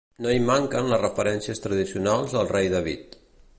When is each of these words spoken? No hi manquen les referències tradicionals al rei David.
No 0.25 0.29
hi 0.35 0.39
manquen 0.45 0.89
les 0.93 1.01
referències 1.03 1.63
tradicionals 1.67 2.35
al 2.41 2.53
rei 2.57 2.73
David. 2.75 3.23